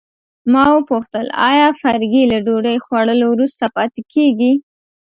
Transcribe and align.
ما 0.51 0.65
وپوښتل 0.77 1.27
آیا 1.49 1.67
فرګي 1.81 2.23
له 2.31 2.37
ډوډۍ 2.45 2.77
خوړلو 2.85 3.25
وروسته 3.29 3.63
پاتې 3.75 4.01
کیږي. 4.13 4.53